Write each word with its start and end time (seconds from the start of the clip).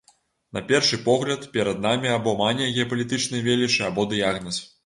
На 0.57 0.61
першы 0.71 0.97
погляд, 1.09 1.45
перад 1.59 1.85
намі 1.85 2.09
або 2.15 2.35
манія 2.41 2.73
геапалітычнай 2.79 3.47
велічы, 3.49 3.81
або 3.93 4.11
дыягназ. 4.17 4.65